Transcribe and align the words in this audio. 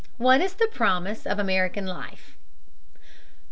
WHAT 0.17 0.41
IS 0.41 0.55
THE 0.55 0.67
PROMISE 0.67 1.27
OF 1.27 1.37
AMERICAN 1.37 1.85
LIFE? 1.85 2.35